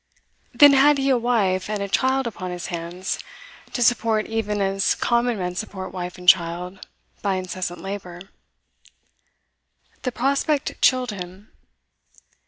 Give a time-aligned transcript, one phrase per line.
[0.51, 3.19] Then had he a wife and child upon his hands,
[3.71, 6.87] to support even as common men support wife and child,
[7.21, 8.19] by incessant labour.
[10.01, 11.51] The prospect chilled him.